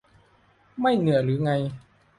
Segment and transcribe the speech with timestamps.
[0.81, 1.51] ไม่เหนื่อยหรือไง